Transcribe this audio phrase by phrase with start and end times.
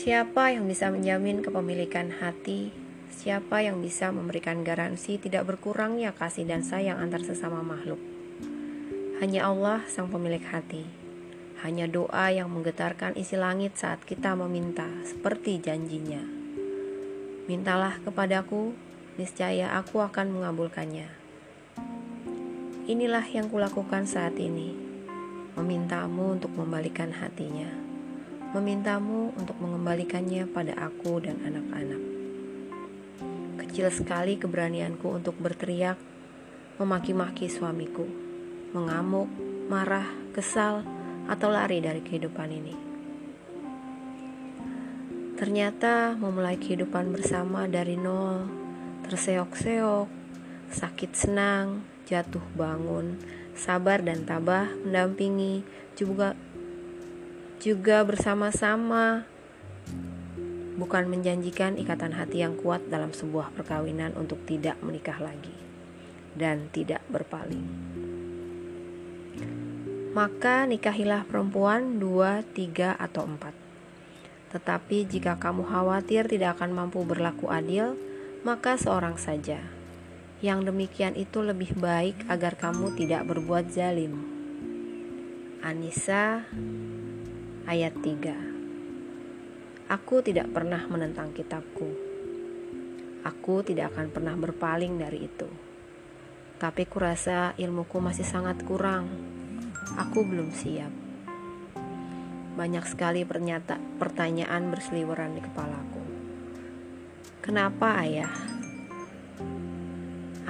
[0.00, 2.72] Siapa yang bisa menjamin kepemilikan hati?
[3.12, 8.00] Siapa yang bisa memberikan garansi tidak berkurangnya kasih dan sayang antar sesama makhluk?
[9.20, 10.88] Hanya Allah, Sang Pemilik hati.
[11.60, 16.24] Hanya doa yang menggetarkan isi langit saat kita meminta, seperti janjinya.
[17.44, 18.72] Mintalah kepadaku,
[19.20, 21.12] niscaya aku akan mengabulkannya.
[22.88, 24.72] Inilah yang kulakukan saat ini,
[25.60, 27.89] memintamu untuk membalikan hatinya,
[28.50, 32.02] memintamu untuk mengembalikannya pada aku dan anak-anak.
[33.62, 35.94] Kecil sekali keberanianku untuk berteriak,
[36.82, 38.02] memaki-maki suamiku,
[38.74, 39.30] mengamuk,
[39.70, 40.82] marah, kesal,
[41.30, 42.74] atau lari dari kehidupan ini.
[45.38, 48.50] Ternyata memulai kehidupan bersama dari nol,
[49.06, 50.08] terseok-seok,
[50.74, 53.14] sakit senang, jatuh bangun,
[53.54, 55.62] sabar dan tabah mendampingi
[55.94, 56.34] juga
[57.60, 59.28] juga bersama-sama
[60.80, 65.52] bukan menjanjikan ikatan hati yang kuat dalam sebuah perkawinan untuk tidak menikah lagi
[66.32, 67.68] dan tidak berpaling.
[70.16, 73.54] Maka nikahilah perempuan dua, tiga, atau empat.
[74.50, 77.94] Tetapi jika kamu khawatir tidak akan mampu berlaku adil,
[78.42, 79.60] maka seorang saja
[80.40, 84.24] yang demikian itu lebih baik agar kamu tidak berbuat zalim.
[85.60, 86.48] Anissa
[87.70, 91.86] ayat 3 Aku tidak pernah menentang kitabku.
[93.22, 95.46] Aku tidak akan pernah berpaling dari itu.
[96.58, 99.06] Tapi kurasa ilmuku masih sangat kurang.
[99.94, 100.90] Aku belum siap.
[102.58, 106.02] Banyak sekali pernyata pertanyaan berseliweran di kepalaku.
[107.38, 108.34] Kenapa ayah?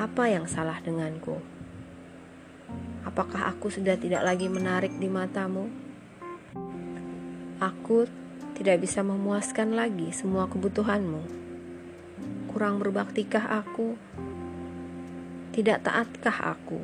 [0.00, 1.36] Apa yang salah denganku?
[3.04, 5.89] Apakah aku sudah tidak lagi menarik di matamu?
[7.60, 8.08] Aku
[8.56, 11.20] tidak bisa memuaskan lagi semua kebutuhanmu.
[12.48, 14.00] Kurang berbaktikah aku?
[15.52, 16.80] Tidak taatkah aku?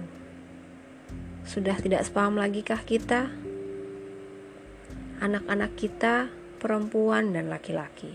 [1.49, 3.33] Sudah tidak sepaham lagikah kita?
[5.25, 6.29] Anak-anak kita,
[6.61, 8.13] perempuan dan laki-laki.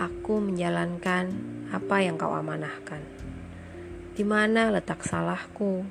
[0.00, 1.28] Aku menjalankan
[1.68, 3.04] apa yang kau amanahkan.
[4.16, 5.84] Di mana letak salahku?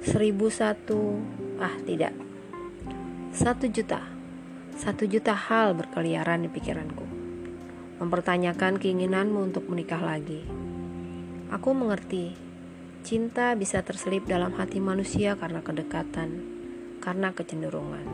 [0.00, 1.20] Seribu satu,
[1.60, 2.16] ah tidak,
[3.34, 3.98] satu juta,
[4.78, 7.02] satu juta hal berkeliaran di pikiranku,
[7.98, 10.46] mempertanyakan keinginanmu untuk menikah lagi.
[11.50, 12.30] Aku mengerti,
[13.02, 16.30] cinta bisa terselip dalam hati manusia karena kedekatan,
[17.02, 18.06] karena kecenderungan.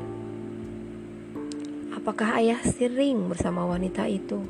[2.00, 4.40] Apakah ayah sering bersama wanita itu?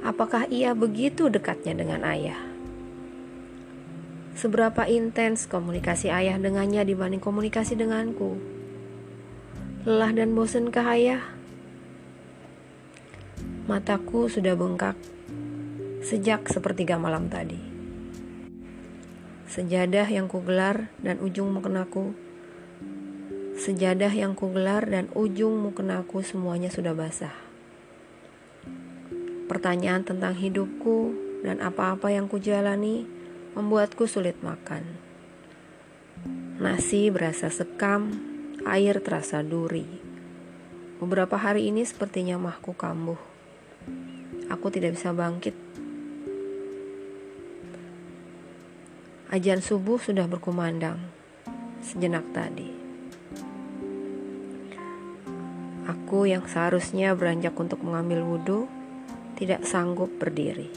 [0.00, 2.40] Apakah ia begitu dekatnya dengan ayah?
[4.40, 8.59] Seberapa intens komunikasi ayah dengannya dibanding komunikasi denganku?
[9.80, 11.24] Lelah dan bosankah ayah?
[13.64, 14.92] Mataku sudah bengkak
[16.04, 17.56] sejak sepertiga malam tadi.
[19.48, 22.12] Sejadah yang kugelar dan ujung mukenaku
[23.60, 27.36] Sejadah yang kugelar dan ujung mukenaku semuanya sudah basah.
[29.52, 31.12] Pertanyaan tentang hidupku
[31.44, 33.04] dan apa-apa yang kujalani
[33.52, 34.84] membuatku sulit makan.
[36.56, 38.29] Nasi berasa sekam,
[38.68, 39.86] air terasa duri.
[41.00, 43.16] Beberapa hari ini sepertinya mahku kambuh.
[44.52, 45.56] Aku tidak bisa bangkit.
[49.30, 50.98] Ajan subuh sudah berkumandang
[51.80, 52.68] sejenak tadi.
[55.88, 58.66] Aku yang seharusnya beranjak untuk mengambil wudhu
[59.38, 60.68] tidak sanggup berdiri.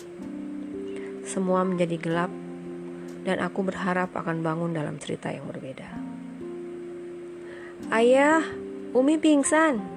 [1.26, 2.32] Semua menjadi gelap,
[3.26, 6.13] dan aku berharap akan bangun dalam cerita yang berbeda.
[7.92, 8.46] Ayah,
[8.96, 9.93] Umi pingsan.